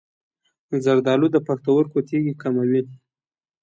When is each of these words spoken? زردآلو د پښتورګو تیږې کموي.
زردآلو 0.83 1.27
د 1.31 1.37
پښتورګو 1.47 1.99
تیږې 2.07 2.33
کموي. 2.41 2.81